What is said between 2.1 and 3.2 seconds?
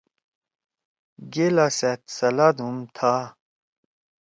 سلاد ہُم تھا۔